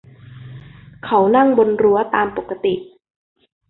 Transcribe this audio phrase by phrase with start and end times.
[1.05, 2.73] เขานั่งบนรั้วตามปกติ